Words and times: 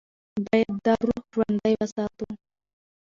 باید 0.45 0.75
دا 0.85 0.93
روح 1.07 1.21
ژوندۍ 1.33 1.73
وساتو. 1.79 2.27